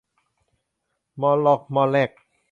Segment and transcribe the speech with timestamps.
[1.21, 2.11] ม่อล่อกม่อแล่ก